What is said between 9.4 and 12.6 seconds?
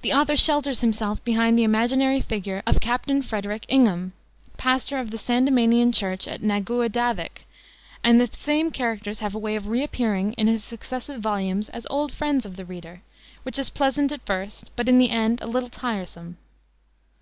of re appearing in his successive volumes as old friends of